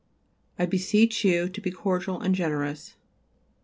[0.57, 2.95] I beseech of you to be cordial and generous.